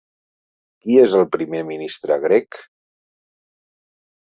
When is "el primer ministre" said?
1.19-2.19